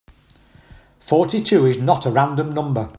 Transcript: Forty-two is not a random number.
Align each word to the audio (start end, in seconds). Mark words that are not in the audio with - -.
Forty-two 0.99 1.67
is 1.67 1.77
not 1.77 2.07
a 2.07 2.09
random 2.09 2.55
number. 2.55 2.89